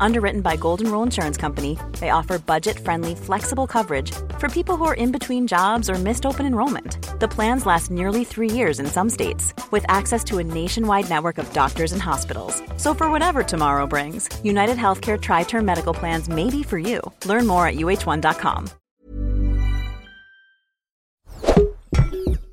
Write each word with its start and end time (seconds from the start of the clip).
Underwritten 0.00 0.40
by 0.40 0.56
Golden 0.56 0.90
Rule 0.90 1.02
Insurance 1.02 1.36
Company, 1.36 1.78
they 2.00 2.10
offer 2.10 2.38
budget 2.38 2.78
friendly, 2.78 3.14
flexible 3.14 3.66
coverage 3.66 4.12
for 4.38 4.48
people 4.48 4.76
who 4.76 4.84
are 4.84 4.94
in 4.94 5.12
between 5.12 5.46
jobs 5.46 5.88
or 5.88 5.94
missed 5.94 6.26
open 6.26 6.46
enrollment. 6.46 6.98
The 7.20 7.28
plans 7.28 7.66
last 7.66 7.90
nearly 7.90 8.24
three 8.24 8.50
years 8.50 8.78
in 8.78 8.86
some 8.86 9.10
states, 9.10 9.54
with 9.70 9.84
access 9.88 10.22
to 10.24 10.38
a 10.38 10.44
nationwide 10.44 11.08
network 11.08 11.38
of 11.38 11.52
doctors 11.52 11.92
and 11.92 12.02
hospitals. 12.02 12.62
So, 12.76 12.94
for 12.94 13.10
whatever 13.10 13.42
tomorrow 13.42 13.86
brings, 13.86 14.28
United 14.42 14.76
Healthcare 14.76 15.20
Tri 15.20 15.44
Term 15.44 15.64
Medical 15.64 15.94
Plans 15.94 16.28
may 16.28 16.50
be 16.50 16.62
for 16.62 16.78
you. 16.78 17.00
Learn 17.24 17.46
more 17.46 17.66
at 17.66 17.76
uh1.com. 17.76 18.66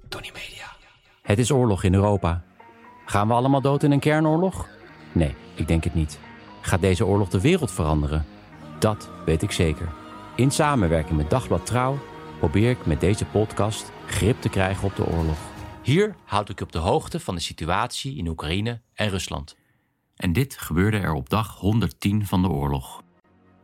Tony 0.10 0.32
Media. 0.34 0.66
Het 1.22 1.40
is 1.40 1.52
oorlog 1.52 1.84
in 1.84 1.94
Europa. 1.94 2.44
Gaan 3.06 3.28
we 3.28 3.34
allemaal 3.34 3.62
dood 3.62 3.84
in 3.84 3.92
een 3.92 4.00
kernoorlog? 4.00 4.68
Nee, 5.12 5.36
ik 5.56 5.68
denk 5.68 5.84
het 5.84 5.94
niet. 5.94 6.20
Gaat 6.66 6.82
deze 6.82 7.06
oorlog 7.06 7.30
de 7.30 7.42
wereld 7.42 7.72
veranderen? 7.72 8.26
Dat 8.80 9.10
weet 9.26 9.42
ik 9.42 9.52
zeker. 9.52 9.92
In 10.36 10.52
samenwerking 10.52 11.18
met 11.18 11.30
Dagblad 11.30 11.66
Trouw 11.66 12.00
probeer 12.40 12.70
ik 12.70 12.86
met 12.86 13.00
deze 13.00 13.26
podcast 13.26 13.92
grip 14.06 14.42
te 14.42 14.50
krijgen 14.50 14.84
op 14.84 14.96
de 14.96 15.06
oorlog. 15.06 15.38
Hier 15.82 16.16
houd 16.26 16.50
ik 16.50 16.62
op 16.62 16.72
de 16.72 16.78
hoogte 16.78 17.20
van 17.20 17.36
de 17.36 17.42
situatie 17.42 18.18
in 18.18 18.28
Oekraïne 18.28 18.82
en 18.94 19.10
Rusland. 19.10 19.56
En 20.16 20.34
dit 20.34 20.58
gebeurde 20.58 20.98
er 20.98 21.14
op 21.14 21.30
dag 21.30 21.56
110 21.58 22.26
van 22.26 22.42
de 22.42 22.50
oorlog. 22.50 23.02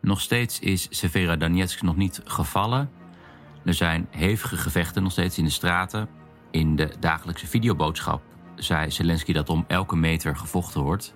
Nog 0.01 0.21
steeds 0.21 0.59
is 0.59 0.87
Severodonetsk 0.89 1.81
nog 1.81 1.95
niet 1.95 2.21
gevallen. 2.23 2.91
Er 3.65 3.73
zijn 3.73 4.07
hevige 4.09 4.57
gevechten 4.57 5.03
nog 5.03 5.11
steeds 5.11 5.37
in 5.37 5.43
de 5.43 5.49
straten. 5.49 6.09
In 6.51 6.75
de 6.75 6.91
dagelijkse 6.99 7.47
videoboodschap 7.47 8.21
zei 8.55 8.91
Zelensky 8.91 9.33
dat 9.33 9.49
om 9.49 9.65
elke 9.67 9.95
meter 9.95 10.35
gevochten 10.35 10.81
wordt. 10.81 11.13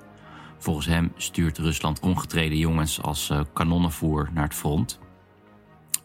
Volgens 0.64 0.86
hem 0.86 1.12
stuurt 1.16 1.58
Rusland 1.58 2.00
ongetreden 2.00 2.58
jongens 2.58 3.02
als 3.02 3.30
uh, 3.30 3.42
kanonnenvoer 3.54 4.30
naar 4.34 4.44
het 4.44 4.54
front. 4.54 5.00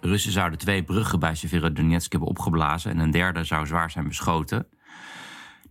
Russen 0.00 0.32
zouden 0.32 0.58
twee 0.58 0.84
bruggen 0.84 1.20
bij 1.20 1.34
Severodonetsk 1.34 2.12
hebben 2.12 2.28
opgeblazen 2.28 2.90
en 2.90 2.98
een 2.98 3.10
derde 3.10 3.44
zou 3.44 3.66
zwaar 3.66 3.90
zijn 3.90 4.08
beschoten. 4.08 4.66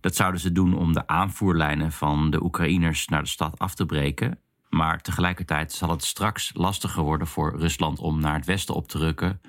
Dat 0.00 0.14
zouden 0.14 0.40
ze 0.40 0.52
doen 0.52 0.76
om 0.76 0.92
de 0.92 1.06
aanvoerlijnen 1.06 1.92
van 1.92 2.30
de 2.30 2.42
Oekraïners 2.42 3.08
naar 3.08 3.22
de 3.22 3.28
stad 3.28 3.58
af 3.58 3.74
te 3.74 3.86
breken. 3.86 4.38
Maar 4.68 5.00
tegelijkertijd 5.00 5.72
zal 5.72 5.90
het 5.90 6.04
straks 6.04 6.50
lastiger 6.54 7.02
worden 7.02 7.26
voor 7.26 7.58
Rusland 7.58 7.98
om 7.98 8.20
naar 8.20 8.34
het 8.34 8.46
westen 8.46 8.74
op 8.74 8.88
te 8.88 8.98
rukken. 8.98 9.40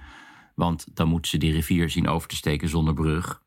Want 0.56 0.96
dan 0.96 1.08
moeten 1.08 1.31
ze 1.31 1.38
die 1.38 1.53
rivier 1.53 1.90
zien 1.90 2.08
over 2.08 2.28
te 2.28 2.36
steken 2.36 2.70
zonder 2.70 2.94
brug. 2.94 3.42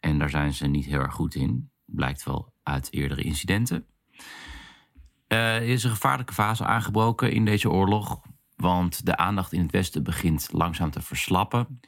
En 0.00 0.18
daar 0.18 0.30
zijn 0.30 0.52
ze 0.52 0.66
niet 0.66 0.86
heel 0.86 1.00
erg 1.00 1.14
goed 1.14 1.34
in. 1.34 1.70
Blijkt 1.84 2.24
wel 2.24 2.52
uit 2.62 2.92
eerdere 2.92 3.22
incidenten. 3.22 3.86
Uh, 5.28 5.56
er 5.56 5.62
is 5.62 5.84
een 5.84 5.90
gevaarlijke 5.90 6.32
fase 6.32 6.64
aangebroken 6.64 7.32
in 7.32 7.44
deze 7.44 7.70
oorlog. 7.70 8.20
Want 8.56 9.06
de 9.06 9.16
aandacht 9.16 9.52
in 9.52 9.62
het 9.62 9.70
Westen 9.70 10.02
begint 10.02 10.48
langzaam 10.52 10.90
te 10.90 11.02
verslappen. 11.02 11.80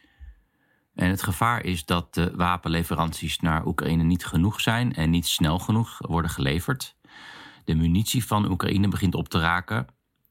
En 0.95 1.11
het 1.11 1.23
gevaar 1.23 1.65
is 1.65 1.85
dat 1.85 2.15
de 2.15 2.33
wapenleveranties 2.37 3.41
naar 3.41 3.67
Oekraïne 3.67 4.03
niet 4.03 4.27
genoeg 4.27 4.61
zijn 4.61 4.95
en 4.95 5.11
niet 5.11 5.27
snel 5.27 5.59
genoeg 5.59 5.97
worden 5.99 6.31
geleverd. 6.31 6.97
De 7.65 7.75
munitie 7.75 8.25
van 8.25 8.51
Oekraïne 8.51 8.89
begint 8.89 9.15
op 9.15 9.29
te 9.29 9.41
raken. 9.41 9.87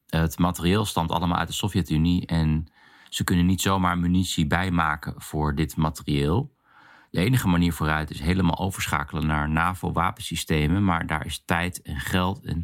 Het 0.06 0.38
materieel 0.38 0.84
stamt 0.84 1.10
allemaal 1.10 1.38
uit 1.38 1.48
de 1.48 1.54
Sovjet-Unie 1.54 2.26
en 2.26 2.72
ze 3.08 3.24
kunnen 3.24 3.46
niet 3.46 3.60
zomaar 3.60 3.98
munitie 3.98 4.46
bijmaken 4.46 5.14
voor 5.16 5.54
dit 5.54 5.76
materieel. 5.76 6.54
De 7.10 7.20
enige 7.20 7.48
manier 7.48 7.72
vooruit 7.72 8.10
is 8.10 8.20
helemaal 8.20 8.58
overschakelen 8.58 9.26
naar 9.26 9.48
NAVO-wapensystemen, 9.48 10.84
maar 10.84 11.06
daar 11.06 11.26
is 11.26 11.42
tijd 11.44 11.82
en 11.82 12.00
geld 12.00 12.44
en 12.44 12.62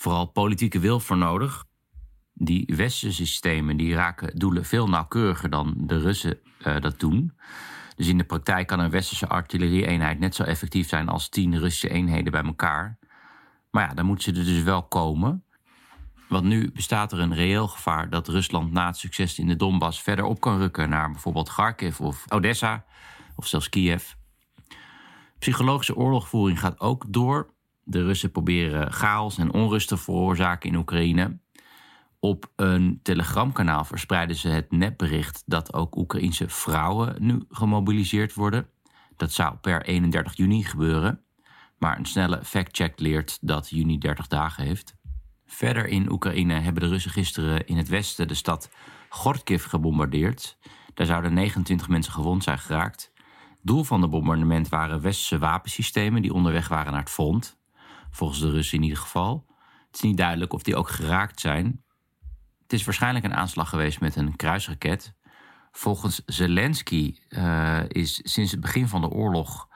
vooral 0.00 0.26
politieke 0.26 0.78
wil 0.78 1.00
voor 1.00 1.16
nodig. 1.16 1.64
Die 2.32 2.72
westerse 2.76 3.26
systemen 3.26 3.76
die 3.76 3.94
raken 3.94 4.38
doelen 4.38 4.64
veel 4.64 4.88
nauwkeuriger 4.88 5.50
dan 5.50 5.74
de 5.76 5.98
Russen 5.98 6.38
uh, 6.66 6.80
dat 6.80 7.00
doen. 7.00 7.32
Dus 7.96 8.06
in 8.06 8.18
de 8.18 8.24
praktijk 8.24 8.66
kan 8.66 8.80
een 8.80 8.90
westerse 8.90 9.28
artillerie-eenheid 9.28 10.18
net 10.18 10.34
zo 10.34 10.42
effectief 10.42 10.88
zijn 10.88 11.08
als 11.08 11.28
tien 11.28 11.58
Russische 11.58 11.88
eenheden 11.88 12.32
bij 12.32 12.42
elkaar. 12.42 12.98
Maar 13.70 13.88
ja, 13.88 13.94
dan 13.94 14.06
moeten 14.06 14.34
ze 14.34 14.40
er 14.40 14.46
dus 14.46 14.62
wel 14.62 14.82
komen. 14.82 15.44
Want 16.28 16.44
nu 16.44 16.70
bestaat 16.72 17.12
er 17.12 17.18
een 17.18 17.34
reëel 17.34 17.68
gevaar 17.68 18.10
dat 18.10 18.28
Rusland 18.28 18.72
na 18.72 18.86
het 18.86 18.96
succes 18.96 19.38
in 19.38 19.46
de 19.46 19.56
Donbass 19.56 20.02
verder 20.02 20.24
op 20.24 20.40
kan 20.40 20.58
rukken 20.58 20.88
naar 20.88 21.10
bijvoorbeeld 21.10 21.52
Kharkiv 21.52 22.00
of 22.00 22.24
Odessa 22.28 22.84
of 23.36 23.46
zelfs 23.46 23.68
Kiev. 23.68 24.12
Psychologische 25.38 25.96
oorlogvoering 25.96 26.60
gaat 26.60 26.80
ook 26.80 27.04
door. 27.08 27.58
De 27.82 28.02
Russen 28.02 28.30
proberen 28.30 28.92
chaos 28.92 29.38
en 29.38 29.52
onrust 29.52 29.88
te 29.88 29.96
veroorzaken 29.96 30.70
in 30.70 30.76
Oekraïne. 30.76 31.38
Op 32.20 32.52
een 32.56 33.00
telegramkanaal 33.02 33.84
verspreiden 33.84 34.36
ze 34.36 34.48
het 34.48 34.72
nepbericht 34.72 35.42
dat 35.46 35.74
ook 35.74 35.96
Oekraïense 35.96 36.48
vrouwen 36.48 37.16
nu 37.18 37.44
gemobiliseerd 37.48 38.34
worden. 38.34 38.68
Dat 39.16 39.32
zou 39.32 39.54
per 39.54 39.82
31 39.82 40.36
juni 40.36 40.64
gebeuren. 40.64 41.24
Maar 41.78 41.98
een 41.98 42.06
snelle 42.06 42.44
factcheck 42.44 42.98
leert 42.98 43.38
dat 43.40 43.68
juni 43.70 43.98
30 43.98 44.26
dagen 44.26 44.64
heeft. 44.64 44.96
Verder 45.46 45.86
in 45.86 46.12
Oekraïne 46.12 46.54
hebben 46.54 46.82
de 46.82 46.88
Russen 46.88 47.10
gisteren 47.10 47.66
in 47.66 47.76
het 47.76 47.88
westen 47.88 48.28
de 48.28 48.34
stad 48.34 48.70
Gorkiv 49.08 49.64
gebombardeerd. 49.64 50.58
Daar 50.94 51.06
zouden 51.06 51.34
29 51.34 51.88
mensen 51.88 52.12
gewond 52.12 52.42
zijn 52.42 52.58
geraakt. 52.58 53.12
Doel 53.62 53.84
van 53.84 54.02
het 54.02 54.10
bombardement 54.10 54.68
waren 54.68 55.00
westerse 55.00 55.38
wapensystemen 55.38 56.22
die 56.22 56.34
onderweg 56.34 56.68
waren 56.68 56.92
naar 56.92 57.00
het 57.00 57.10
front 57.10 57.59
volgens 58.10 58.40
de 58.40 58.50
Russen 58.50 58.78
in 58.78 58.84
ieder 58.84 58.98
geval. 58.98 59.46
Het 59.86 59.94
is 59.94 60.00
niet 60.00 60.16
duidelijk 60.16 60.52
of 60.52 60.62
die 60.62 60.76
ook 60.76 60.88
geraakt 60.88 61.40
zijn. 61.40 61.82
Het 62.62 62.72
is 62.72 62.84
waarschijnlijk 62.84 63.24
een 63.24 63.34
aanslag 63.34 63.68
geweest 63.68 64.00
met 64.00 64.16
een 64.16 64.36
kruisraket. 64.36 65.14
Volgens 65.72 66.22
Zelensky 66.26 67.16
uh, 67.28 67.80
is 67.88 68.20
sinds 68.22 68.50
het 68.50 68.60
begin 68.60 68.88
van 68.88 69.00
de 69.00 69.08
oorlog 69.08 69.68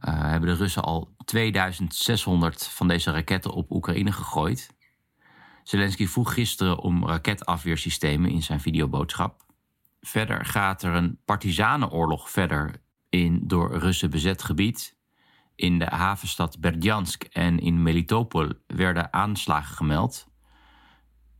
uh, 0.00 0.20
hebben 0.20 0.48
de 0.48 0.54
Russen 0.54 0.82
al 0.82 1.14
2600 1.24 2.66
van 2.66 2.88
deze 2.88 3.10
raketten 3.10 3.50
op 3.50 3.70
Oekraïne 3.70 4.12
gegooid. 4.12 4.74
Zelensky 5.62 6.06
vroeg 6.06 6.32
gisteren 6.32 6.78
om 6.78 7.06
raketafweersystemen 7.06 8.30
in 8.30 8.42
zijn 8.42 8.60
videoboodschap. 8.60 9.44
Verder 10.00 10.44
gaat 10.44 10.82
er 10.82 10.94
een 10.94 11.18
partisanenoorlog 11.24 12.30
verder 12.30 12.82
in 13.08 13.40
door 13.46 13.78
Russen 13.78 14.10
bezet 14.10 14.42
gebied. 14.42 14.96
In 15.56 15.78
de 15.78 15.84
havenstad 15.84 16.60
Berdjansk 16.60 17.22
en 17.22 17.58
in 17.58 17.82
Melitopol 17.82 18.48
werden 18.66 19.12
aanslagen 19.12 19.76
gemeld. 19.76 20.26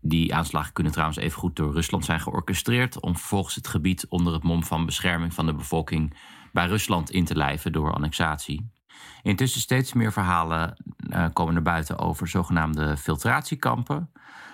Die 0.01 0.35
aanslagen 0.35 0.73
kunnen 0.73 0.93
trouwens 0.93 1.19
even 1.19 1.39
goed 1.39 1.57
door 1.57 1.73
Rusland 1.73 2.05
zijn 2.05 2.21
georchestreerd 2.21 3.01
om 3.01 3.17
vervolgens 3.17 3.55
het 3.55 3.69
gebied 3.69 4.07
onder 4.09 4.33
het 4.33 4.43
mom 4.43 4.65
van 4.65 4.87
bescherming 4.87 5.35
van 5.35 5.47
de 5.47 5.55
bevolking 5.55 6.17
bij 6.53 6.67
Rusland 6.67 7.11
in 7.11 7.25
te 7.25 7.37
lijven 7.37 7.73
door 7.73 7.93
annexatie. 7.93 8.71
Intussen 9.23 9.61
steeds 9.61 9.93
meer 9.93 10.13
verhalen 10.13 10.85
uh, 11.09 11.27
komen 11.33 11.55
naar 11.55 11.63
buiten 11.63 11.99
over 11.99 12.29
zogenaamde 12.29 12.97
filtratiekampen, 12.97 14.13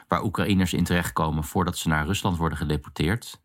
waar 0.09 0.23
Oekraïners 0.23 0.73
in 0.73 0.85
terechtkomen 0.85 1.45
voordat 1.45 1.79
ze 1.79 1.89
naar 1.89 2.07
Rusland 2.07 2.37
worden 2.37 2.59
gedeporteerd. 2.59 3.43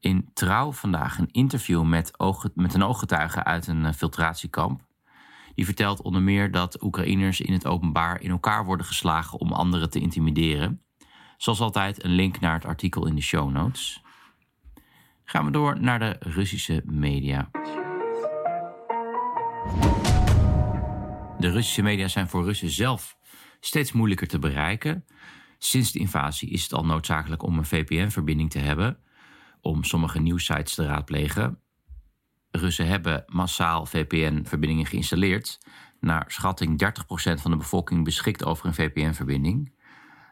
In 0.00 0.30
Trouw 0.34 0.72
vandaag 0.72 1.18
een 1.18 1.30
interview 1.30 1.82
met, 1.82 2.10
met 2.54 2.74
een 2.74 2.82
ooggetuige 2.82 3.44
uit 3.44 3.66
een 3.66 3.84
uh, 3.84 3.92
filtratiekamp. 3.92 4.90
Die 5.54 5.64
vertelt 5.64 6.02
onder 6.02 6.22
meer 6.22 6.50
dat 6.50 6.82
Oekraïners 6.82 7.40
in 7.40 7.52
het 7.52 7.66
openbaar 7.66 8.20
in 8.20 8.30
elkaar 8.30 8.64
worden 8.64 8.86
geslagen 8.86 9.38
om 9.38 9.52
anderen 9.52 9.90
te 9.90 10.00
intimideren. 10.00 10.82
Zoals 11.36 11.60
altijd 11.60 12.04
een 12.04 12.10
link 12.10 12.40
naar 12.40 12.54
het 12.54 12.64
artikel 12.64 13.06
in 13.06 13.14
de 13.14 13.22
show 13.22 13.50
notes. 13.50 14.02
Gaan 15.24 15.44
we 15.44 15.50
door 15.50 15.80
naar 15.80 15.98
de 15.98 16.16
Russische 16.20 16.82
media. 16.84 17.50
De 21.38 21.50
Russische 21.50 21.82
media 21.82 22.08
zijn 22.08 22.28
voor 22.28 22.44
Russen 22.44 22.70
zelf 22.70 23.16
steeds 23.60 23.92
moeilijker 23.92 24.28
te 24.28 24.38
bereiken. 24.38 25.04
Sinds 25.58 25.92
de 25.92 25.98
invasie 25.98 26.50
is 26.50 26.62
het 26.62 26.72
al 26.72 26.84
noodzakelijk 26.84 27.42
om 27.42 27.58
een 27.58 27.64
VPN-verbinding 27.64 28.50
te 28.50 28.58
hebben 28.58 28.98
om 29.60 29.84
sommige 29.84 30.20
nieuwsites 30.20 30.74
te 30.74 30.86
raadplegen. 30.86 31.58
Russen 32.52 32.86
hebben 32.86 33.24
massaal 33.26 33.86
VPN-verbindingen 33.86 34.86
geïnstalleerd. 34.86 35.58
Naar 36.00 36.24
schatting 36.28 36.84
30% 36.84 37.40
van 37.40 37.50
de 37.50 37.56
bevolking 37.56 38.04
beschikt 38.04 38.44
over 38.44 38.66
een 38.66 38.74
VPN-verbinding. 38.74 39.72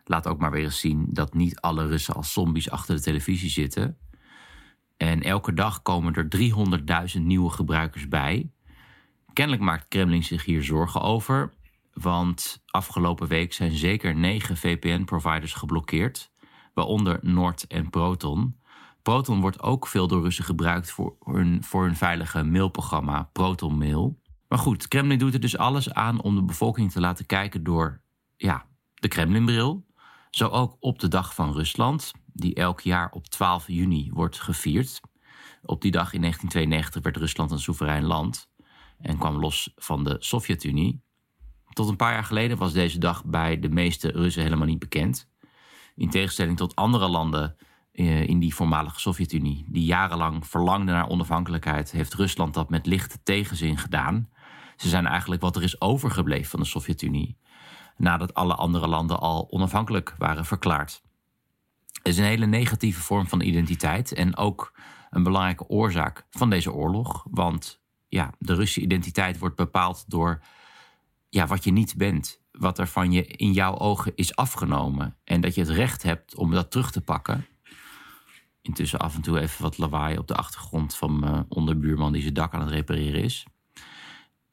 Laat 0.04 0.26
ook 0.26 0.38
maar 0.38 0.50
weer 0.50 0.64
eens 0.64 0.80
zien 0.80 1.06
dat 1.10 1.34
niet 1.34 1.60
alle 1.60 1.86
Russen 1.86 2.14
als 2.14 2.32
zombies 2.32 2.70
achter 2.70 2.94
de 2.94 3.00
televisie 3.00 3.50
zitten. 3.50 3.98
En 4.96 5.22
elke 5.22 5.52
dag 5.54 5.82
komen 5.82 6.14
er 6.14 6.28
300.000 7.16 7.20
nieuwe 7.22 7.50
gebruikers 7.50 8.08
bij. 8.08 8.50
Kennelijk 9.32 9.64
maakt 9.64 9.88
Kremlin 9.88 10.24
zich 10.24 10.44
hier 10.44 10.62
zorgen 10.62 11.00
over. 11.00 11.52
Want 11.92 12.62
afgelopen 12.66 13.28
week 13.28 13.52
zijn 13.52 13.72
zeker 13.72 14.14
negen 14.14 14.56
VPN-providers 14.56 15.52
geblokkeerd, 15.52 16.30
waaronder 16.74 17.18
Nord 17.22 17.66
en 17.66 17.90
Proton 17.90 18.59
Proton 19.02 19.40
wordt 19.40 19.62
ook 19.62 19.86
veel 19.86 20.06
door 20.06 20.22
Russen 20.22 20.44
gebruikt 20.44 20.90
voor 20.90 21.16
hun, 21.24 21.64
voor 21.64 21.84
hun 21.84 21.96
veilige 21.96 22.42
mailprogramma 22.42 23.22
Proton 23.32 23.78
Mail. 23.78 24.18
Maar 24.48 24.58
goed, 24.58 24.88
Kremlin 24.88 25.18
doet 25.18 25.34
er 25.34 25.40
dus 25.40 25.56
alles 25.56 25.92
aan 25.92 26.22
om 26.22 26.34
de 26.34 26.42
bevolking 26.42 26.92
te 26.92 27.00
laten 27.00 27.26
kijken 27.26 27.64
door 27.64 28.00
ja, 28.36 28.66
de 28.94 29.08
Kremlinbril. 29.08 29.86
Zo 30.30 30.48
ook 30.48 30.76
op 30.80 30.98
de 30.98 31.08
dag 31.08 31.34
van 31.34 31.52
Rusland, 31.52 32.12
die 32.32 32.54
elk 32.54 32.80
jaar 32.80 33.10
op 33.10 33.26
12 33.26 33.66
juni 33.66 34.10
wordt 34.12 34.40
gevierd. 34.40 35.00
Op 35.62 35.82
die 35.82 35.90
dag 35.90 36.12
in 36.12 36.20
1992 36.20 37.02
werd 37.02 37.16
Rusland 37.16 37.50
een 37.50 37.58
soeverein 37.58 38.04
land 38.04 38.50
en 38.98 39.18
kwam 39.18 39.36
los 39.36 39.72
van 39.76 40.04
de 40.04 40.16
Sovjet-Unie. 40.18 41.02
Tot 41.72 41.88
een 41.88 41.96
paar 41.96 42.12
jaar 42.12 42.24
geleden 42.24 42.58
was 42.58 42.72
deze 42.72 42.98
dag 42.98 43.24
bij 43.24 43.60
de 43.60 43.68
meeste 43.68 44.08
Russen 44.08 44.42
helemaal 44.42 44.66
niet 44.66 44.78
bekend. 44.78 45.28
In 45.94 46.10
tegenstelling 46.10 46.56
tot 46.56 46.76
andere 46.76 47.08
landen 47.08 47.56
in 47.92 48.38
die 48.38 48.54
voormalige 48.54 49.00
Sovjet-Unie, 49.00 49.64
die 49.68 49.84
jarenlang 49.84 50.46
verlangden 50.46 50.94
naar 50.94 51.08
onafhankelijkheid, 51.08 51.90
heeft 51.90 52.14
Rusland 52.14 52.54
dat 52.54 52.70
met 52.70 52.86
lichte 52.86 53.22
tegenzin 53.22 53.78
gedaan. 53.78 54.28
Ze 54.76 54.88
zijn 54.88 55.06
eigenlijk 55.06 55.42
wat 55.42 55.56
er 55.56 55.62
is 55.62 55.80
overgebleven 55.80 56.50
van 56.50 56.60
de 56.60 56.66
Sovjet-Unie, 56.66 57.38
nadat 57.96 58.34
alle 58.34 58.54
andere 58.54 58.86
landen 58.86 59.20
al 59.20 59.50
onafhankelijk 59.50 60.14
waren 60.18 60.44
verklaard. 60.44 61.02
Het 61.92 62.12
is 62.12 62.18
een 62.18 62.24
hele 62.24 62.46
negatieve 62.46 63.00
vorm 63.00 63.26
van 63.26 63.40
identiteit 63.40 64.12
en 64.12 64.36
ook 64.36 64.72
een 65.10 65.22
belangrijke 65.22 65.68
oorzaak 65.68 66.26
van 66.30 66.50
deze 66.50 66.72
oorlog. 66.72 67.26
Want 67.30 67.80
ja, 68.08 68.32
de 68.38 68.54
Russische 68.54 68.80
identiteit 68.80 69.38
wordt 69.38 69.56
bepaald 69.56 70.04
door 70.06 70.42
ja, 71.28 71.46
wat 71.46 71.64
je 71.64 71.72
niet 71.72 71.96
bent. 71.96 72.40
Wat 72.52 72.78
er 72.78 72.88
van 72.88 73.12
je 73.12 73.26
in 73.26 73.52
jouw 73.52 73.78
ogen 73.78 74.12
is 74.14 74.36
afgenomen. 74.36 75.16
En 75.24 75.40
dat 75.40 75.54
je 75.54 75.60
het 75.60 75.70
recht 75.70 76.02
hebt 76.02 76.34
om 76.34 76.50
dat 76.50 76.70
terug 76.70 76.90
te 76.90 77.00
pakken. 77.00 77.46
Intussen 78.62 78.98
af 78.98 79.14
en 79.14 79.22
toe 79.22 79.40
even 79.40 79.62
wat 79.62 79.78
lawaai 79.78 80.18
op 80.18 80.26
de 80.26 80.34
achtergrond 80.34 80.96
van 80.96 81.18
mijn 81.18 81.44
onderbuurman 81.48 82.12
die 82.12 82.22
zijn 82.22 82.34
dak 82.34 82.54
aan 82.54 82.60
het 82.60 82.70
repareren 82.70 83.22
is. 83.22 83.46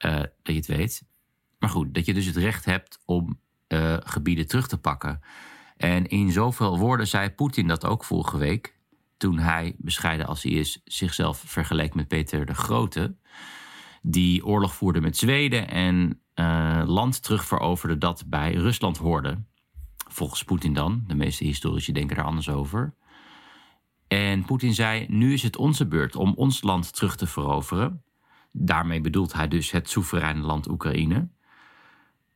Uh, 0.06 0.16
dat 0.20 0.30
je 0.44 0.54
het 0.54 0.66
weet. 0.66 1.04
Maar 1.60 1.70
goed, 1.70 1.94
dat 1.94 2.06
je 2.06 2.14
dus 2.14 2.26
het 2.26 2.36
recht 2.36 2.66
hebt 2.66 3.00
om 3.06 3.40
uh, 3.68 3.98
gebieden 4.00 4.48
terug 4.48 4.68
te 4.68 4.78
pakken. 4.78 5.22
En 5.78 6.08
in 6.08 6.32
zoveel 6.32 6.78
woorden 6.78 7.08
zei 7.08 7.30
Poetin 7.30 7.68
dat 7.68 7.86
ook 7.86 8.04
vorige 8.04 8.38
week. 8.38 8.76
Toen 9.18 9.38
hij, 9.38 9.76
bescheiden 9.78 10.28
als 10.28 10.44
hij 10.44 10.52
is, 10.52 10.82
zichzelf 10.86 11.44
vergeleek 11.46 11.94
met 11.94 12.08
Peter 12.08 12.46
de 12.46 12.54
Grote. 12.54 13.16
Die 14.02 14.46
oorlog 14.46 14.76
voerde 14.76 15.02
met 15.02 15.18
Zweden 15.18 15.70
en 15.70 16.22
uh, 16.36 16.84
land 16.86 17.24
terugveroverde 17.24 17.98
dat 17.98 18.24
bij 18.28 18.54
Rusland 18.54 18.98
hoorde. 18.98 19.44
Volgens 20.10 20.44
Poetin 20.44 20.74
dan. 20.74 21.04
De 21.08 21.16
meeste 21.16 21.44
historici 21.44 21.92
denken 21.92 22.16
daar 22.16 22.26
anders 22.26 22.50
over. 22.50 22.94
En 24.08 24.46
Poetin 24.46 24.74
zei: 24.74 25.06
Nu 25.10 25.34
is 25.34 25.44
het 25.44 25.58
onze 25.58 25.88
beurt 25.88 26.16
om 26.16 26.34
ons 26.36 26.62
land 26.62 26.96
terug 26.96 27.16
te 27.16 27.28
veroveren. 27.28 28.04
Daarmee 28.52 29.02
bedoelt 29.02 29.34
hij 29.34 29.48
dus 29.48 29.72
het 29.72 29.90
soevereine 29.90 30.42
land 30.42 30.70
Oekraïne. 30.70 31.30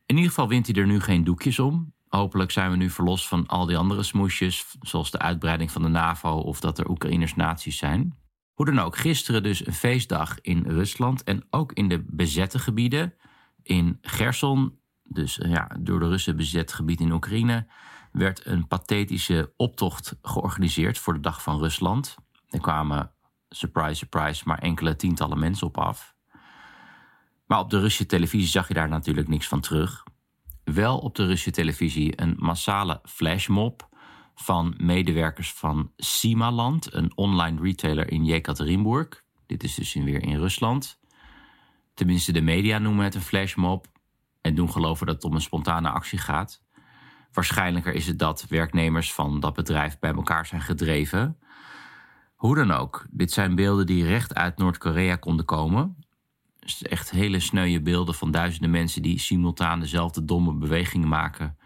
In 0.06 0.16
ieder 0.16 0.30
geval 0.30 0.48
wint 0.48 0.66
hij 0.66 0.76
er 0.76 0.86
nu 0.86 1.00
geen 1.00 1.24
doekjes 1.24 1.58
om. 1.58 1.92
Hopelijk 2.08 2.50
zijn 2.50 2.70
we 2.70 2.76
nu 2.76 2.90
verlost 2.90 3.28
van 3.28 3.46
al 3.46 3.66
die 3.66 3.76
andere 3.76 4.02
smoesjes, 4.02 4.76
zoals 4.80 5.10
de 5.10 5.18
uitbreiding 5.18 5.70
van 5.70 5.82
de 5.82 5.88
NAVO 5.88 6.30
of 6.30 6.60
dat 6.60 6.78
er 6.78 6.90
Oekraïners 6.90 7.34
naties 7.34 7.78
zijn. 7.78 8.16
Hoe 8.52 8.66
dan 8.66 8.78
ook, 8.78 8.96
gisteren 8.96 9.42
dus 9.42 9.66
een 9.66 9.72
feestdag 9.72 10.40
in 10.40 10.64
Rusland 10.66 11.24
en 11.24 11.46
ook 11.50 11.72
in 11.72 11.88
de 11.88 12.04
bezette 12.06 12.58
gebieden. 12.58 13.14
In 13.62 13.98
Gerson, 14.00 14.78
dus 15.02 15.40
ja, 15.46 15.76
door 15.80 16.00
de 16.00 16.08
Russen 16.08 16.36
bezet 16.36 16.72
gebied 16.72 17.00
in 17.00 17.12
Oekraïne, 17.12 17.66
werd 18.12 18.46
een 18.46 18.66
pathetische 18.66 19.52
optocht 19.56 20.16
georganiseerd 20.22 20.98
voor 20.98 21.14
de 21.14 21.20
Dag 21.20 21.42
van 21.42 21.58
Rusland. 21.58 22.14
Er 22.48 22.60
kwamen, 22.60 23.12
surprise, 23.48 23.94
surprise, 23.94 24.42
maar 24.46 24.58
enkele 24.58 24.96
tientallen 24.96 25.38
mensen 25.38 25.66
op 25.66 25.78
af. 25.78 26.14
Maar 27.46 27.58
op 27.58 27.70
de 27.70 27.78
Russische 27.78 28.06
televisie 28.06 28.48
zag 28.48 28.68
je 28.68 28.74
daar 28.74 28.88
natuurlijk 28.88 29.28
niks 29.28 29.48
van 29.48 29.60
terug. 29.60 30.02
Wel 30.64 30.98
op 30.98 31.14
de 31.14 31.26
Russische 31.26 31.50
televisie 31.50 32.20
een 32.20 32.36
massale 32.38 33.00
flashmob 33.04 33.88
van 34.34 34.74
medewerkers 34.76 35.52
van 35.52 35.92
Simaland, 35.96 36.94
een 36.94 37.16
online 37.16 37.60
retailer 37.60 38.10
in 38.10 38.24
Jekaterinburg. 38.24 39.24
Dit 39.46 39.62
is 39.62 39.74
dus 39.74 39.94
weer 39.94 40.22
in 40.22 40.38
Rusland. 40.38 41.00
Tenminste, 41.94 42.32
de 42.32 42.40
media 42.40 42.78
noemen 42.78 43.04
het 43.04 43.14
een 43.14 43.20
flashmob 43.20 43.86
en 44.40 44.54
doen 44.54 44.70
geloven 44.70 45.06
dat 45.06 45.14
het 45.14 45.24
om 45.24 45.34
een 45.34 45.40
spontane 45.40 45.90
actie 45.90 46.18
gaat. 46.18 46.61
Waarschijnlijker 47.32 47.94
is 47.94 48.06
het 48.06 48.18
dat 48.18 48.46
werknemers 48.48 49.12
van 49.14 49.40
dat 49.40 49.54
bedrijf 49.54 49.98
bij 49.98 50.12
elkaar 50.12 50.46
zijn 50.46 50.60
gedreven. 50.60 51.38
Hoe 52.34 52.54
dan 52.54 52.70
ook, 52.70 53.06
dit 53.10 53.32
zijn 53.32 53.54
beelden 53.54 53.86
die 53.86 54.06
recht 54.06 54.34
uit 54.34 54.58
Noord-Korea 54.58 55.16
konden 55.16 55.44
komen. 55.44 55.96
Dus 56.58 56.82
echt 56.82 57.10
hele 57.10 57.40
sneuwe 57.40 57.82
beelden 57.82 58.14
van 58.14 58.30
duizenden 58.30 58.70
mensen 58.70 59.02
die 59.02 59.18
simultaan 59.18 59.80
dezelfde 59.80 60.24
domme 60.24 60.54
bewegingen 60.54 61.08
maken. 61.08 61.56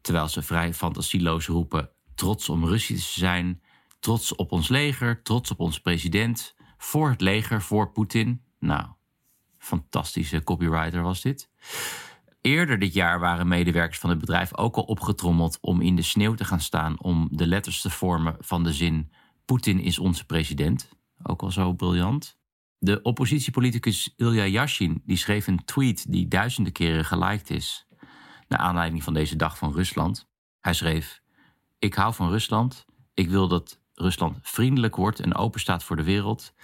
Terwijl 0.00 0.28
ze 0.28 0.42
vrij 0.42 0.74
fantasieloos 0.74 1.46
roepen: 1.46 1.90
trots 2.14 2.48
om 2.48 2.66
Russisch 2.66 3.12
te 3.12 3.18
zijn, 3.20 3.62
trots 3.98 4.34
op 4.34 4.52
ons 4.52 4.68
leger, 4.68 5.22
trots 5.22 5.50
op 5.50 5.60
ons 5.60 5.80
president, 5.80 6.54
voor 6.78 7.10
het 7.10 7.20
leger, 7.20 7.62
voor 7.62 7.92
Poetin. 7.92 8.42
Nou, 8.58 8.86
fantastische 9.58 10.42
copywriter 10.42 11.02
was 11.02 11.20
dit. 11.20 11.50
Eerder 12.40 12.78
dit 12.78 12.94
jaar 12.94 13.20
waren 13.20 13.48
medewerkers 13.48 13.98
van 13.98 14.10
het 14.10 14.18
bedrijf 14.18 14.56
ook 14.56 14.76
al 14.76 14.82
opgetrommeld 14.82 15.58
om 15.60 15.80
in 15.80 15.96
de 15.96 16.02
sneeuw 16.02 16.34
te 16.34 16.44
gaan 16.44 16.60
staan 16.60 17.02
om 17.02 17.28
de 17.30 17.46
letters 17.46 17.80
te 17.80 17.90
vormen 17.90 18.36
van 18.38 18.64
de 18.64 18.72
zin 18.72 19.10
Poetin 19.44 19.80
is 19.80 19.98
onze 19.98 20.26
president. 20.26 20.88
Ook 21.22 21.42
al 21.42 21.50
zo 21.50 21.72
briljant. 21.72 22.38
De 22.78 23.02
oppositiepoliticus 23.02 24.14
Ilya 24.16 24.46
Yashin 24.46 25.02
die 25.04 25.16
schreef 25.16 25.46
een 25.46 25.64
tweet 25.64 26.12
die 26.12 26.28
duizenden 26.28 26.72
keren 26.72 27.04
geliked 27.04 27.50
is. 27.50 27.86
Naar 28.48 28.58
aanleiding 28.58 29.02
van 29.02 29.14
deze 29.14 29.36
dag 29.36 29.58
van 29.58 29.72
Rusland. 29.72 30.28
Hij 30.60 30.74
schreef: 30.74 31.20
Ik 31.78 31.94
hou 31.94 32.14
van 32.14 32.30
Rusland. 32.30 32.84
Ik 33.14 33.30
wil 33.30 33.48
dat 33.48 33.80
Rusland 33.94 34.38
vriendelijk 34.42 34.96
wordt 34.96 35.20
en 35.20 35.34
open 35.34 35.60
staat 35.60 35.84
voor 35.84 35.96
de 35.96 36.04
wereld. 36.04 36.54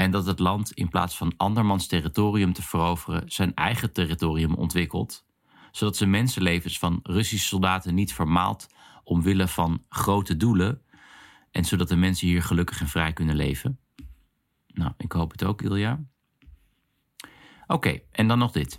En 0.00 0.10
dat 0.10 0.26
het 0.26 0.38
land 0.38 0.72
in 0.72 0.88
plaats 0.88 1.16
van 1.16 1.34
andermans 1.36 1.86
territorium 1.86 2.52
te 2.52 2.62
veroveren, 2.62 3.22
zijn 3.26 3.54
eigen 3.54 3.92
territorium 3.92 4.54
ontwikkelt. 4.54 5.26
Zodat 5.70 5.96
ze 5.96 6.06
mensenlevens 6.06 6.78
van 6.78 7.00
Russische 7.02 7.46
soldaten 7.46 7.94
niet 7.94 8.14
vermaalt 8.14 8.66
omwille 9.04 9.48
van 9.48 9.84
grote 9.88 10.36
doelen. 10.36 10.82
En 11.50 11.64
zodat 11.64 11.88
de 11.88 11.96
mensen 11.96 12.26
hier 12.26 12.42
gelukkig 12.42 12.80
en 12.80 12.88
vrij 12.88 13.12
kunnen 13.12 13.36
leven. 13.36 13.78
Nou, 14.66 14.92
ik 14.96 15.12
hoop 15.12 15.30
het 15.30 15.44
ook, 15.44 15.62
Ilja. 15.62 16.00
Oké, 17.66 18.00
en 18.10 18.28
dan 18.28 18.38
nog 18.38 18.52
dit. 18.52 18.76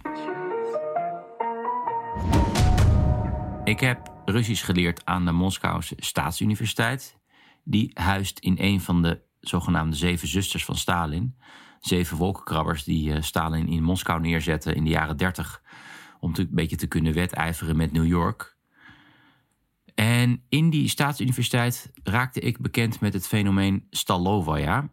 Ik 3.63 3.79
heb 3.79 4.11
Russisch 4.25 4.65
geleerd 4.65 5.05
aan 5.05 5.25
de 5.25 5.31
Moskouse 5.31 5.95
Staatsuniversiteit. 5.97 7.17
Die 7.63 7.91
huist 7.93 8.39
in 8.39 8.55
een 8.59 8.81
van 8.81 9.01
de 9.01 9.29
zogenaamde 9.41 9.95
zeven 9.95 10.27
zusters 10.27 10.65
van 10.65 10.75
Stalin. 10.75 11.35
Zeven 11.79 12.17
wolkenkrabbers 12.17 12.83
die 12.83 13.09
uh, 13.09 13.21
Stalin 13.21 13.67
in 13.67 13.83
Moskou 13.83 14.21
neerzetten 14.21 14.75
in 14.75 14.83
de 14.83 14.89
jaren 14.89 15.17
dertig. 15.17 15.61
Om 16.19 16.33
te, 16.33 16.41
een 16.41 16.47
beetje 16.51 16.75
te 16.75 16.87
kunnen 16.87 17.13
wedijveren 17.13 17.77
met 17.77 17.91
New 17.91 18.05
York. 18.05 18.57
En 19.95 20.43
in 20.49 20.69
die 20.69 20.87
staatsuniversiteit 20.87 21.91
raakte 22.03 22.39
ik 22.39 22.59
bekend 22.59 22.99
met 22.99 23.13
het 23.13 23.27
fenomeen 23.27 23.87
Stalovaja. 23.89 24.89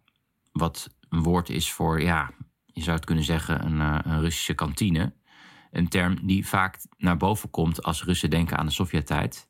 Wat 0.53 0.95
een 1.09 1.23
woord 1.23 1.49
is 1.49 1.73
voor, 1.73 2.03
ja, 2.03 2.31
je 2.67 2.83
zou 2.83 2.97
het 2.97 3.05
kunnen 3.05 3.25
zeggen, 3.25 3.65
een, 3.65 3.77
uh, 3.77 3.99
een 4.03 4.21
Russische 4.21 4.55
kantine. 4.55 5.15
Een 5.71 5.89
term 5.89 6.27
die 6.27 6.47
vaak 6.47 6.79
naar 6.97 7.17
boven 7.17 7.51
komt 7.51 7.83
als 7.83 8.05
Russen 8.05 8.31
denken 8.31 8.59
aan 8.59 8.67
de 8.67 8.73
Sovjet-tijd. 8.73 9.49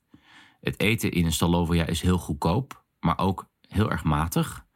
Het 0.60 0.80
eten 0.80 1.10
in 1.10 1.24
een 1.24 1.32
Stalovaja 1.32 1.86
is 1.86 2.00
heel 2.00 2.18
goedkoop, 2.18 2.84
maar 3.00 3.18
ook 3.18 3.50
heel 3.68 3.90
erg 3.90 4.04
matig. 4.04 4.66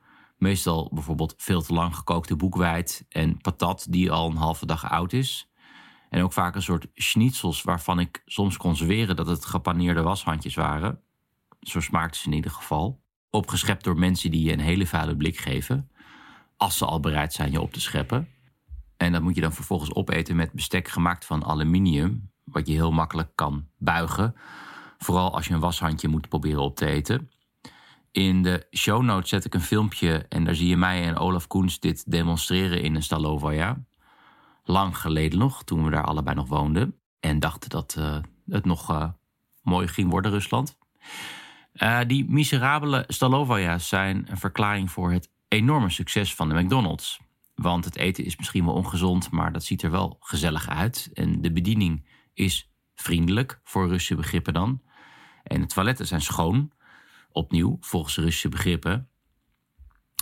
Meestal 0.42 0.90
bijvoorbeeld 0.92 1.34
veel 1.36 1.62
te 1.62 1.72
lang 1.72 1.96
gekookte 1.96 2.36
boekwijd 2.36 3.04
en 3.08 3.36
patat 3.36 3.86
die 3.88 4.10
al 4.10 4.30
een 4.30 4.36
halve 4.36 4.66
dag 4.66 4.90
oud 4.90 5.12
is. 5.12 5.50
En 6.08 6.22
ook 6.22 6.32
vaak 6.32 6.54
een 6.54 6.62
soort 6.62 6.86
schnitzels 6.94 7.62
waarvan 7.62 7.98
ik 7.98 8.22
soms 8.24 8.56
kon 8.56 8.76
dat 9.06 9.26
het 9.26 9.44
gepaneerde 9.44 10.02
washandjes 10.02 10.54
waren. 10.54 11.00
Zo 11.60 11.80
smaakten 11.80 12.20
ze 12.20 12.26
in 12.26 12.32
ieder 12.32 12.50
geval. 12.50 13.02
Opgeschept 13.30 13.84
door 13.84 13.98
mensen 13.98 14.30
die 14.30 14.44
je 14.44 14.52
een 14.52 14.60
hele 14.60 14.86
vuile 14.86 15.16
blik 15.16 15.36
geven. 15.36 15.90
Als 16.56 16.78
ze 16.78 16.84
al 16.84 17.00
bereid 17.00 17.32
zijn 17.32 17.50
je 17.50 17.60
op 17.60 17.72
te 17.72 17.80
scheppen. 17.80 18.28
En 18.96 19.12
dat 19.12 19.22
moet 19.22 19.34
je 19.34 19.40
dan 19.40 19.52
vervolgens 19.52 19.94
opeten 19.94 20.36
met 20.36 20.52
bestek 20.52 20.88
gemaakt 20.88 21.24
van 21.24 21.44
aluminium. 21.44 22.30
Wat 22.44 22.66
je 22.66 22.72
heel 22.72 22.92
makkelijk 22.92 23.30
kan 23.34 23.66
buigen. 23.78 24.34
Vooral 24.98 25.34
als 25.34 25.46
je 25.46 25.54
een 25.54 25.60
washandje 25.60 26.08
moet 26.08 26.28
proberen 26.28 26.62
op 26.62 26.76
te 26.76 26.86
eten. 26.86 27.30
In 28.12 28.42
de 28.42 28.66
show 28.70 29.02
notes 29.02 29.28
zet 29.28 29.44
ik 29.44 29.54
een 29.54 29.60
filmpje 29.60 30.26
en 30.28 30.44
daar 30.44 30.54
zie 30.54 30.68
je 30.68 30.76
mij 30.76 31.02
en 31.02 31.16
Olaf 31.16 31.46
Koens 31.46 31.80
dit 31.80 32.10
demonstreren 32.10 32.82
in 32.82 32.94
een 32.94 33.02
Stalovaja. 33.02 33.84
Lang 34.64 34.96
geleden 34.96 35.38
nog, 35.38 35.64
toen 35.64 35.84
we 35.84 35.90
daar 35.90 36.04
allebei 36.04 36.36
nog 36.36 36.48
woonden. 36.48 36.98
En 37.20 37.38
dachten 37.38 37.70
dat 37.70 37.96
uh, 37.98 38.16
het 38.48 38.64
nog 38.64 38.90
uh, 38.90 39.08
mooi 39.62 39.88
ging 39.88 40.10
worden, 40.10 40.30
Rusland. 40.30 40.78
Uh, 41.74 42.00
die 42.06 42.30
miserabele 42.30 43.04
Stalovaja's 43.08 43.88
zijn 43.88 44.26
een 44.30 44.38
verklaring 44.38 44.90
voor 44.90 45.12
het 45.12 45.30
enorme 45.48 45.90
succes 45.90 46.34
van 46.34 46.48
de 46.48 46.62
McDonald's. 46.62 47.20
Want 47.54 47.84
het 47.84 47.96
eten 47.96 48.24
is 48.24 48.36
misschien 48.36 48.64
wel 48.64 48.74
ongezond, 48.74 49.30
maar 49.30 49.52
dat 49.52 49.64
ziet 49.64 49.82
er 49.82 49.90
wel 49.90 50.16
gezellig 50.20 50.68
uit. 50.68 51.10
En 51.14 51.40
de 51.40 51.52
bediening 51.52 52.06
is 52.34 52.72
vriendelijk, 52.94 53.60
voor 53.64 53.88
Russische 53.88 54.14
begrippen 54.14 54.52
dan. 54.52 54.82
En 55.42 55.60
de 55.60 55.66
toiletten 55.66 56.06
zijn 56.06 56.20
schoon, 56.20 56.72
opnieuw, 57.32 57.76
volgens 57.80 58.16
Russische 58.16 58.48
begrippen. 58.48 59.08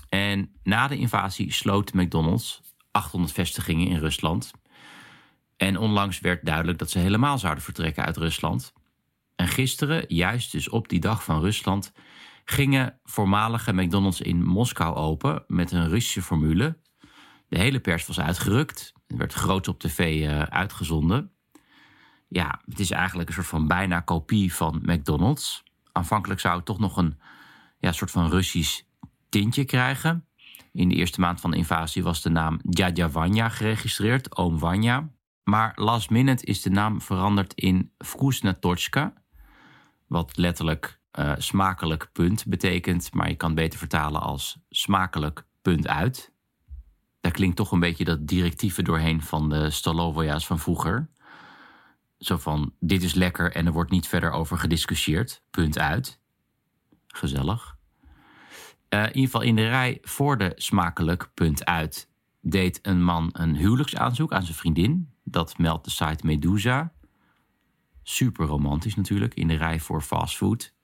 En 0.08 0.52
na 0.62 0.88
de 0.88 0.98
invasie 0.98 1.52
sloot 1.52 1.92
McDonald's 1.92 2.60
800 2.90 3.32
vestigingen 3.32 3.88
in 3.88 3.98
Rusland. 3.98 4.50
En 5.56 5.76
onlangs 5.76 6.20
werd 6.20 6.44
duidelijk 6.44 6.78
dat 6.78 6.90
ze 6.90 6.98
helemaal 6.98 7.38
zouden 7.38 7.64
vertrekken 7.64 8.04
uit 8.04 8.16
Rusland. 8.16 8.72
En 9.36 9.48
gisteren, 9.48 10.04
juist 10.08 10.52
dus 10.52 10.68
op 10.68 10.88
die 10.88 11.00
dag 11.00 11.24
van 11.24 11.40
Rusland, 11.40 11.92
gingen 12.44 13.00
voormalige 13.04 13.72
McDonald's 13.72 14.20
in 14.20 14.44
Moskou 14.44 14.96
open 14.96 15.44
met 15.46 15.72
een 15.72 15.88
Russische 15.88 16.22
formule. 16.22 16.78
De 17.48 17.58
hele 17.58 17.80
pers 17.80 18.06
was 18.06 18.20
uitgerukt. 18.20 18.92
Werd 19.06 19.32
groot 19.32 19.68
op 19.68 19.78
tv 19.78 20.22
uh, 20.22 20.42
uitgezonden. 20.42 21.32
Ja, 22.28 22.60
het 22.64 22.80
is 22.80 22.90
eigenlijk 22.90 23.28
een 23.28 23.34
soort 23.34 23.46
van 23.46 23.66
bijna 23.66 24.00
kopie 24.00 24.54
van 24.54 24.80
McDonald's. 24.82 25.62
Aanvankelijk 25.92 26.40
zou 26.40 26.56
het 26.56 26.64
toch 26.64 26.78
nog 26.78 26.96
een 26.96 27.18
ja, 27.78 27.92
soort 27.92 28.10
van 28.10 28.30
Russisch 28.30 28.82
tintje 29.28 29.64
krijgen. 29.64 30.24
In 30.72 30.88
de 30.88 30.94
eerste 30.94 31.20
maand 31.20 31.40
van 31.40 31.50
de 31.50 31.56
invasie 31.56 32.02
was 32.02 32.22
de 32.22 32.30
naam 32.30 32.60
Djadja 32.62 33.48
geregistreerd, 33.48 34.36
oom 34.36 34.58
Vanya. 34.58 35.10
Maar 35.44 35.72
last 35.74 36.10
minute 36.10 36.44
is 36.44 36.62
de 36.62 36.70
naam 36.70 37.00
veranderd 37.00 37.54
in 37.54 37.92
Vkusnatochka, 37.98 39.12
wat 40.06 40.36
letterlijk 40.36 41.00
uh, 41.18 41.32
smakelijk 41.36 42.08
punt 42.12 42.46
betekent, 42.46 43.14
maar 43.14 43.28
je 43.28 43.34
kan 43.34 43.54
beter 43.54 43.78
vertalen 43.78 44.20
als 44.20 44.58
smakelijk 44.68 45.46
punt 45.62 45.88
uit. 45.88 46.32
Daar 47.20 47.32
klinkt 47.32 47.56
toch 47.56 47.72
een 47.72 47.80
beetje 47.80 48.04
dat 48.04 48.26
directieve 48.26 48.82
doorheen 48.82 49.22
van 49.22 49.48
de 49.48 49.70
Stalovoja's 49.70 50.46
van 50.46 50.58
vroeger. 50.58 51.10
Zo 52.20 52.36
van, 52.36 52.74
dit 52.80 53.02
is 53.02 53.14
lekker 53.14 53.52
en 53.52 53.66
er 53.66 53.72
wordt 53.72 53.90
niet 53.90 54.08
verder 54.08 54.30
over 54.30 54.58
gediscussieerd, 54.58 55.42
punt 55.50 55.78
uit. 55.78 56.20
Gezellig. 57.06 57.78
Uh, 58.94 59.00
in 59.00 59.06
ieder 59.06 59.24
geval 59.24 59.40
in 59.40 59.56
de 59.56 59.68
rij 59.68 59.98
voor 60.02 60.38
de 60.38 60.52
smakelijk 60.56 61.30
punt 61.34 61.64
uit 61.64 62.10
deed 62.40 62.78
een 62.82 63.04
man 63.04 63.28
een 63.32 63.56
huwelijksaanzoek 63.56 64.32
aan 64.32 64.42
zijn 64.42 64.56
vriendin. 64.56 65.14
Dat 65.24 65.58
meldt 65.58 65.84
de 65.84 65.90
site 65.90 66.26
Medusa. 66.26 66.92
Super 68.02 68.46
romantisch 68.46 68.94
natuurlijk, 68.94 69.34
in 69.34 69.48
de 69.48 69.56
rij 69.56 69.80
voor 69.80 70.02
fastfood. 70.02 70.74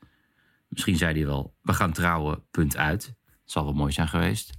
Misschien 0.68 0.96
zei 0.96 1.14
hij 1.14 1.26
wel, 1.26 1.54
we 1.62 1.72
gaan 1.72 1.92
trouwen, 1.92 2.44
punt 2.50 2.76
uit. 2.76 3.04
Het 3.24 3.52
zal 3.52 3.64
wel 3.64 3.72
mooi 3.72 3.92
zijn 3.92 4.08
geweest. 4.08 4.58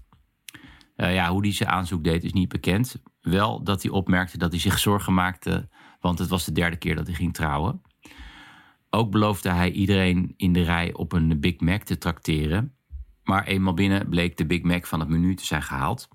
Uh, 0.95 1.13
ja, 1.13 1.29
hoe 1.29 1.41
hij 1.41 1.53
zijn 1.53 1.69
aanzoek 1.69 2.03
deed 2.03 2.23
is 2.23 2.33
niet 2.33 2.49
bekend. 2.49 3.01
Wel 3.21 3.63
dat 3.63 3.81
hij 3.81 3.91
opmerkte 3.91 4.37
dat 4.37 4.51
hij 4.51 4.59
zich 4.59 4.79
zorgen 4.79 5.13
maakte, 5.13 5.69
want 5.99 6.19
het 6.19 6.29
was 6.29 6.45
de 6.45 6.51
derde 6.51 6.77
keer 6.77 6.95
dat 6.95 7.07
hij 7.07 7.15
ging 7.15 7.33
trouwen. 7.33 7.81
Ook 8.89 9.11
beloofde 9.11 9.49
hij 9.49 9.71
iedereen 9.71 10.33
in 10.37 10.53
de 10.53 10.61
rij 10.61 10.93
op 10.93 11.11
een 11.11 11.39
Big 11.39 11.59
Mac 11.59 11.83
te 11.83 11.97
trakteren. 11.97 12.73
Maar 13.23 13.45
eenmaal 13.45 13.73
binnen 13.73 14.09
bleek 14.09 14.37
de 14.37 14.45
Big 14.45 14.61
Mac 14.61 14.85
van 14.85 14.99
het 14.99 15.09
menu 15.09 15.35
te 15.35 15.45
zijn 15.45 15.63
gehaald. 15.63 16.07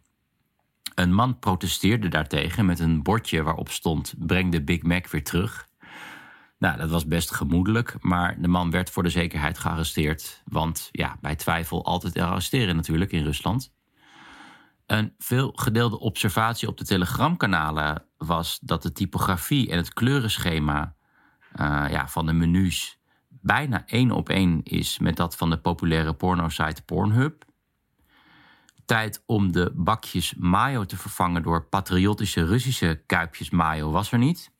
Een 0.95 1.15
man 1.15 1.39
protesteerde 1.39 2.09
daartegen 2.09 2.67
met 2.67 2.81
een 2.81 3.03
bordje 3.03 3.43
waarop 3.43 3.69
stond: 3.69 4.15
Breng 4.19 4.53
de 4.53 4.63
Big 4.63 4.83
Mac 4.83 5.07
weer 5.07 5.25
terug. 5.25 5.69
Nou, 6.59 6.77
dat 6.77 6.91
was 6.91 7.07
best 7.07 7.35
gemoedelijk, 7.35 7.97
maar 8.01 8.41
de 8.41 8.49
man 8.49 8.71
werd 8.71 8.91
voor 8.91 9.03
de 9.03 9.09
zekerheid 9.09 9.59
gearresteerd. 9.59 10.43
Want 10.45 10.89
ja, 10.93 11.17
bij 11.21 11.37
twijfel 11.37 11.85
altijd 11.85 12.19
arresteren 12.19 12.77
natuurlijk 12.77 13.13
in 13.13 13.23
Rusland. 13.23 13.73
Een 14.87 15.15
veel 15.19 15.53
gedeelde 15.55 15.99
observatie 15.99 16.69
op 16.69 16.79
de 16.79 16.85
telegramkanalen 16.85 18.05
was 18.25 18.59
dat 18.63 18.83
de 18.83 18.93
typografie 18.93 19.71
en 19.71 19.77
het 19.77 19.93
kleurenschema 19.93 20.95
uh, 21.61 21.87
ja, 21.91 22.09
van 22.09 22.27
de 22.27 22.33
menus 22.33 23.01
bijna 23.43 23.87
één 23.87 24.11
op 24.11 24.29
één 24.29 24.63
is 24.63 24.99
met 24.99 25.17
dat 25.17 25.37
van 25.37 25.51
de 25.51 25.59
populaire 25.59 26.15
pornosite 26.15 26.83
Pornhub. 26.83 27.45
Tijd 28.85 29.23
om 29.27 29.53
de 29.53 29.73
bakjes 29.75 30.35
mayo 30.35 30.85
te 30.85 30.97
vervangen 30.97 31.43
door 31.43 31.69
patriotische 31.69 32.45
Russische 32.45 33.03
kuipjes 33.07 33.51
mayo 33.51 33.91
was 33.91 34.13
er 34.13 34.19
niet. 34.19 34.53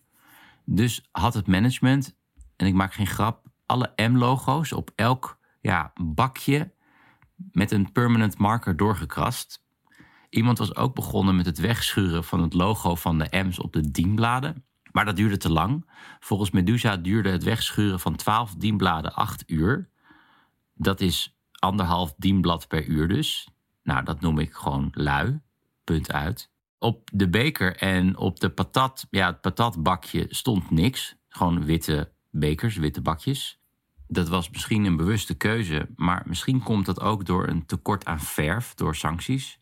Dus 0.65 1.09
had 1.11 1.35
het 1.35 1.47
management, 1.47 2.17
en 2.57 2.67
ik 2.67 2.75
maak 2.75 2.95
geen 2.95 3.07
grap, 3.07 3.47
alle 3.67 3.93
M-logo's 3.97 4.73
op 4.73 4.91
elk 4.95 5.39
ja, 5.61 5.93
bakje 6.01 6.73
met 7.53 7.71
een 7.71 7.93
permanent 7.93 8.39
marker 8.39 8.77
doorgekrast. 8.77 9.65
Iemand 10.33 10.59
was 10.59 10.77
ook 10.77 10.95
begonnen 10.95 11.37
met 11.37 11.47
het 11.47 11.59
wegschuren 11.59 12.25
van 12.25 12.43
het 12.43 12.53
logo 12.53 12.95
van 12.95 13.19
de 13.19 13.27
M's 13.31 13.59
op 13.59 13.73
de 13.73 13.91
dienbladen. 13.91 14.65
Maar 14.93 15.05
dat 15.05 15.17
duurde 15.17 15.37
te 15.37 15.51
lang. 15.51 15.91
Volgens 16.21 16.51
Medusa 16.51 16.97
duurde 16.97 17.31
het 17.31 17.43
wegschuren 17.43 18.01
van 18.01 18.17
12 18.17 18.55
dienbladen 18.55 19.15
8 19.15 19.45
uur. 19.47 19.89
Dat 20.75 21.01
is 21.01 21.37
anderhalf 21.53 22.15
dienblad 22.17 22.69
per 22.69 22.87
uur 22.87 23.09
dus. 23.09 23.49
Nou, 23.83 24.05
dat 24.05 24.21
noem 24.21 24.39
ik 24.39 24.53
gewoon 24.53 24.89
lui. 24.93 25.41
Punt 25.85 26.13
uit. 26.13 26.51
Op 26.79 27.09
de 27.13 27.29
beker 27.29 27.77
en 27.77 28.17
op 28.17 28.41
de 28.41 28.51
patat, 28.51 29.07
ja, 29.11 29.27
het 29.27 29.41
patatbakje 29.41 30.27
stond 30.29 30.71
niks. 30.71 31.17
Gewoon 31.29 31.65
witte 31.65 32.13
bekers, 32.31 32.77
witte 32.77 33.01
bakjes. 33.01 33.61
Dat 34.07 34.29
was 34.29 34.51
misschien 34.51 34.85
een 34.85 34.97
bewuste 34.97 35.35
keuze, 35.35 35.89
maar 35.97 36.23
misschien 36.27 36.63
komt 36.63 36.87
dat 36.87 37.01
ook 37.01 37.27
door 37.27 37.49
een 37.49 37.67
tekort 37.67 38.05
aan 38.05 38.21
verf, 38.21 38.75
door 38.75 38.97
sancties. 38.97 39.61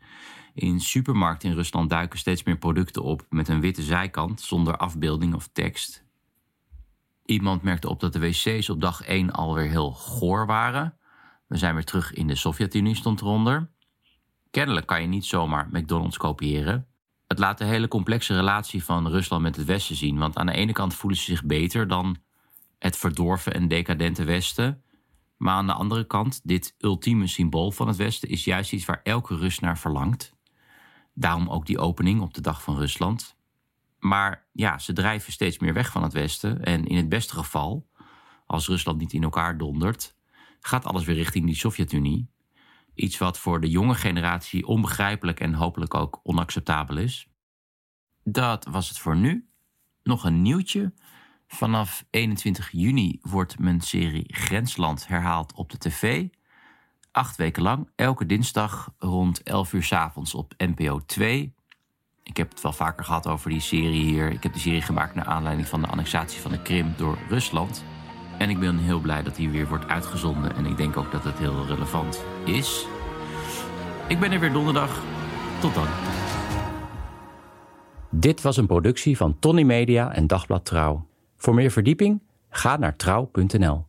In 0.55 0.81
supermarkten 0.81 1.49
in 1.49 1.55
Rusland 1.55 1.91
duiken 1.91 2.19
steeds 2.19 2.43
meer 2.43 2.59
producten 2.59 3.03
op 3.03 3.27
met 3.29 3.49
een 3.49 3.61
witte 3.61 3.83
zijkant 3.83 4.41
zonder 4.41 4.77
afbeelding 4.77 5.35
of 5.35 5.49
tekst. 5.53 6.05
Iemand 7.25 7.63
merkte 7.63 7.89
op 7.89 8.01
dat 8.01 8.13
de 8.13 8.19
wc's 8.19 8.69
op 8.69 8.81
dag 8.81 9.03
1 9.03 9.31
alweer 9.31 9.69
heel 9.69 9.91
goor 9.91 10.47
waren. 10.47 10.99
We 11.47 11.57
zijn 11.57 11.75
weer 11.75 11.85
terug 11.85 12.13
in 12.13 12.27
de 12.27 12.35
Sovjet-Unie, 12.35 12.95
stond 12.95 13.21
eronder. 13.21 13.71
Kennelijk 14.51 14.87
kan 14.87 15.01
je 15.01 15.07
niet 15.07 15.25
zomaar 15.25 15.69
McDonald's 15.71 16.17
kopiëren. 16.17 16.87
Het 17.27 17.39
laat 17.39 17.59
de 17.59 17.65
hele 17.65 17.89
complexe 17.89 18.35
relatie 18.35 18.85
van 18.85 19.09
Rusland 19.09 19.43
met 19.43 19.57
het 19.57 19.67
Westen 19.67 19.97
zien. 19.97 20.19
Want 20.19 20.37
aan 20.37 20.47
de 20.47 20.53
ene 20.53 20.73
kant 20.73 20.95
voelen 20.95 21.19
ze 21.19 21.25
zich 21.25 21.45
beter 21.45 21.89
dan 21.89 22.17
het 22.79 22.97
verdorven 22.97 23.55
en 23.55 23.69
decadente 23.69 24.25
Westen. 24.25 24.83
Maar 25.37 25.55
aan 25.55 25.67
de 25.67 25.73
andere 25.73 26.07
kant, 26.07 26.41
dit 26.45 26.75
ultieme 26.79 27.27
symbool 27.27 27.71
van 27.71 27.89
het 27.89 27.97
Westen 27.97 28.29
is 28.29 28.45
juist 28.45 28.73
iets 28.73 28.85
waar 28.85 29.01
elke 29.03 29.37
Rus 29.37 29.59
naar 29.59 29.79
verlangt. 29.79 30.39
Daarom 31.21 31.49
ook 31.49 31.67
die 31.67 31.79
opening 31.79 32.21
op 32.21 32.35
de 32.35 32.41
dag 32.41 32.63
van 32.63 32.77
Rusland. 32.77 33.37
Maar 33.99 34.47
ja, 34.53 34.79
ze 34.79 34.93
drijven 34.93 35.33
steeds 35.33 35.59
meer 35.59 35.73
weg 35.73 35.91
van 35.91 36.03
het 36.03 36.13
Westen. 36.13 36.65
En 36.65 36.87
in 36.87 36.97
het 36.97 37.09
beste 37.09 37.35
geval, 37.35 37.89
als 38.47 38.69
Rusland 38.69 38.99
niet 38.99 39.13
in 39.13 39.23
elkaar 39.23 39.59
dondert, 39.59 40.17
gaat 40.61 40.85
alles 40.85 41.05
weer 41.05 41.17
richting 41.17 41.47
die 41.47 41.55
Sovjet-Unie. 41.55 42.31
Iets 42.95 43.19
wat 43.19 43.39
voor 43.39 43.61
de 43.61 43.71
jonge 43.71 43.95
generatie 43.95 44.67
onbegrijpelijk 44.67 45.41
en 45.41 45.55
hopelijk 45.55 45.95
ook 45.95 46.21
onacceptabel 46.23 46.97
is. 46.97 47.29
Dat 48.25 48.65
was 48.65 48.89
het 48.89 48.99
voor 48.99 49.17
nu. 49.17 49.49
Nog 50.03 50.25
een 50.25 50.43
nieuwtje. 50.43 50.95
Vanaf 51.47 52.05
21 52.11 52.71
juni 52.73 53.19
wordt 53.23 53.59
mijn 53.59 53.81
serie 53.81 54.35
Grensland 54.35 55.07
herhaald 55.07 55.53
op 55.53 55.71
de 55.71 55.79
tv. 55.79 56.29
Acht 57.13 57.37
weken 57.37 57.63
lang, 57.63 57.89
elke 57.95 58.27
dinsdag 58.27 58.93
rond 58.99 59.43
11 59.43 59.73
uur 59.73 59.83
s 59.83 59.93
avonds 59.93 60.35
op 60.35 60.55
NPO 60.57 61.01
2. 61.07 61.55
Ik 62.23 62.37
heb 62.37 62.51
het 62.51 62.61
wel 62.61 62.73
vaker 62.73 63.05
gehad 63.05 63.27
over 63.27 63.51
die 63.51 63.61
serie 63.61 64.05
hier. 64.05 64.31
Ik 64.31 64.43
heb 64.43 64.53
die 64.53 64.63
serie 64.63 64.83
gemaakt 64.83 65.15
naar 65.15 65.25
aanleiding 65.25 65.69
van 65.69 65.81
de 65.81 65.87
annexatie 65.87 66.41
van 66.41 66.51
de 66.51 66.63
Krim 66.63 66.95
door 66.97 67.19
Rusland. 67.29 67.85
En 68.39 68.51
ik 68.51 68.59
ben 68.61 68.79
heel 68.79 69.01
blij 69.01 69.23
dat 69.23 69.37
die 69.37 69.51
weer 69.51 69.69
wordt 69.69 69.89
uitgezonden. 69.89 70.55
En 70.55 70.67
ik 70.67 70.77
denk 70.77 70.97
ook 70.97 71.13
dat 71.13 71.25
het 71.25 71.39
heel 71.39 71.67
relevant 71.67 72.25
is. 72.45 72.87
Ik 74.09 74.21
ben 74.21 74.33
er 74.33 74.41
weer 74.41 74.53
donderdag. 74.53 75.03
Tot 75.61 75.75
dan. 75.75 75.87
Dit 78.11 78.43
was 78.43 78.57
een 78.57 78.67
productie 78.67 79.17
van 79.17 79.39
Tony 79.39 79.63
Media 79.63 80.13
en 80.13 80.27
Dagblad 80.27 80.65
Trouw. 80.65 81.07
Voor 81.37 81.55
meer 81.55 81.71
verdieping 81.71 82.23
ga 82.51 82.77
naar 82.77 82.97
trouw.nl. 82.97 83.89